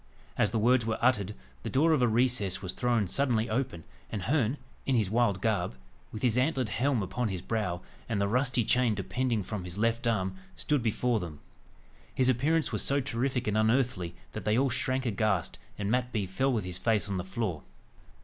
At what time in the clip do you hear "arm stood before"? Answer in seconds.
10.07-11.19